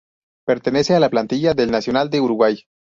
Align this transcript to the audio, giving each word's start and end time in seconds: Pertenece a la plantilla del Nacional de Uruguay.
Pertenece 0.47 0.95
a 0.95 0.99
la 0.99 1.09
plantilla 1.11 1.53
del 1.53 1.69
Nacional 1.69 2.09
de 2.09 2.21
Uruguay. 2.21 2.63